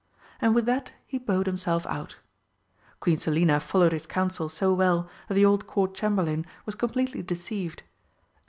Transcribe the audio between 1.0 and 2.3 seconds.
he bowed himself out.